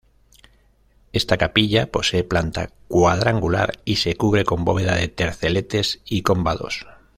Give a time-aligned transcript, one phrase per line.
[1.13, 6.87] Esta capilla posee planta cuadrangular y se cubre con bóveda de terceletes y combados.